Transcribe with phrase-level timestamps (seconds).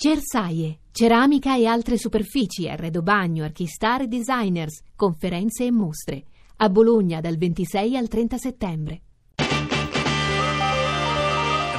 [0.00, 6.22] Cersaie, ceramica e altre superfici, arredo bagno, archistar e designers, conferenze e mostre.
[6.58, 9.00] A Bologna dal 26 al 30 settembre.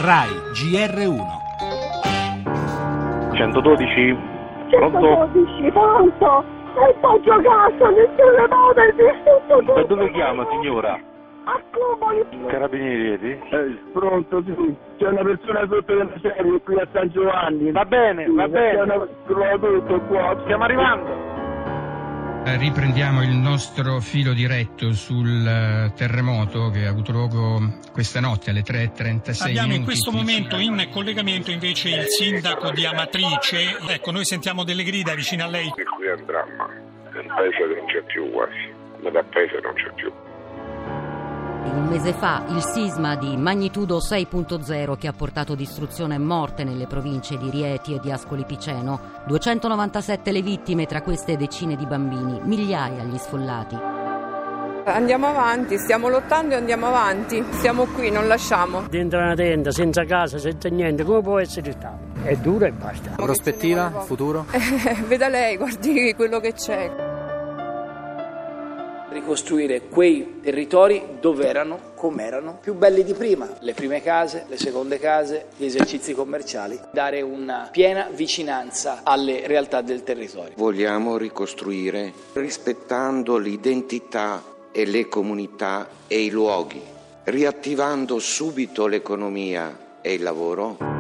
[0.02, 1.28] RAI GR1
[3.38, 4.16] 112
[4.70, 5.00] Pronto?
[5.00, 6.44] 112, pronto?
[6.76, 8.96] E sto giocando, nessuno muove,
[9.48, 11.00] tutto Da dove chiama signora?
[12.50, 13.32] Carabinieri vedi?
[13.32, 14.76] Eh, pronto, sì.
[14.98, 17.72] C'è una persona sotto della serie qui a San Giovanni.
[17.72, 18.82] Va bene, Sì, va c'è bene.
[18.82, 19.08] una-
[19.58, 20.40] tutto qua.
[20.44, 21.38] Stiamo arrivando.
[22.46, 27.60] Eh, Riprendiamo il nostro filo diretto sul eh, terremoto che ha avuto luogo
[27.92, 33.78] questa notte alle 3.36 Abbiamo in questo momento in collegamento invece il sindaco di Amatrice.
[33.90, 35.68] Ecco, noi sentiamo delle grida vicino a lei.
[35.68, 36.66] E qui è un dramma.
[37.14, 38.74] Un paese non c'è più quasi.
[39.02, 40.12] Metà paese non c'è più.
[41.64, 46.88] Un mese fa il sisma di magnitudo 6.0 che ha portato distruzione e morte nelle
[46.88, 52.40] province di Rieti e di Ascoli Piceno, 297 le vittime, tra queste decine di bambini,
[52.44, 53.78] migliaia gli sfollati.
[54.86, 57.44] Andiamo avanti, stiamo lottando e andiamo avanti.
[57.52, 58.84] Siamo qui, non lasciamo.
[58.90, 61.98] dentro una tenda, senza casa, senza niente, come può essere stato?
[62.24, 63.12] È duro e basta.
[63.16, 64.46] Prospettiva, futuro?
[65.08, 67.09] veda lei, guardi quello che c'è.
[69.12, 74.58] Ricostruire quei territori dove erano, come erano, più belli di prima, le prime case, le
[74.58, 80.54] seconde case, gli esercizi commerciali, dare una piena vicinanza alle realtà del territorio.
[80.56, 86.82] Vogliamo ricostruire rispettando l'identità e le comunità e i luoghi,
[87.24, 90.99] riattivando subito l'economia e il lavoro.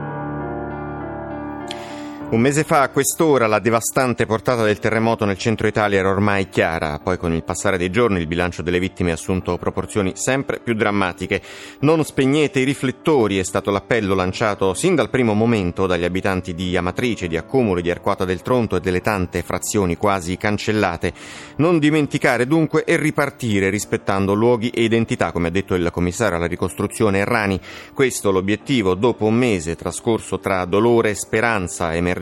[2.31, 6.47] Un mese fa a quest'ora la devastante portata del terremoto nel centro Italia era ormai
[6.47, 10.59] chiara, poi con il passare dei giorni il bilancio delle vittime ha assunto proporzioni sempre
[10.59, 11.41] più drammatiche.
[11.80, 16.77] Non spegnete i riflettori è stato l'appello lanciato sin dal primo momento dagli abitanti di
[16.77, 21.11] Amatrice, di Accumuli, di Arquata del Tronto e delle tante frazioni quasi cancellate.
[21.55, 26.45] Non dimenticare dunque e ripartire rispettando luoghi e identità, come ha detto il commissario alla
[26.45, 27.59] ricostruzione Errani.
[27.92, 32.17] Questo l'obiettivo dopo un mese trascorso tra dolore, speranza, emergenza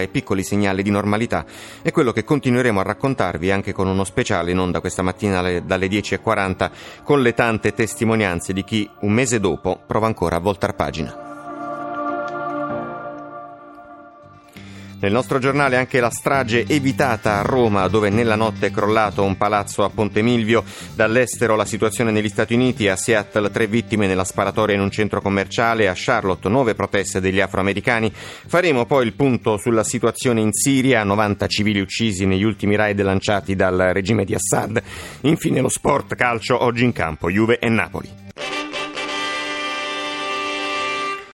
[0.00, 1.44] e piccoli segnali di normalità
[1.82, 5.64] è quello che continueremo a raccontarvi anche con uno speciale in onda questa mattina alle-
[5.64, 6.70] dalle 10.40
[7.02, 11.27] con le tante testimonianze di chi un mese dopo prova ancora a voltar pagina.
[15.00, 19.36] Nel nostro giornale anche la strage evitata a Roma, dove nella notte è crollato un
[19.36, 20.64] palazzo a Ponte Milvio.
[20.94, 25.20] Dall'estero la situazione negli Stati Uniti, a Seattle tre vittime nella sparatoria in un centro
[25.20, 28.12] commerciale, a Charlotte nuove proteste degli afroamericani.
[28.12, 33.54] Faremo poi il punto sulla situazione in Siria, 90 civili uccisi negli ultimi raid lanciati
[33.54, 34.82] dal regime di Assad.
[35.20, 38.27] Infine lo sport calcio oggi in campo, Juve e Napoli.